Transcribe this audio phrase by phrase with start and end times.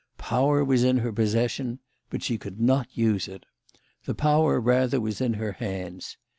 [0.17, 1.77] Power was in her possession
[2.09, 3.45] but she could not use it.
[4.05, 6.17] The power rather was in her hands.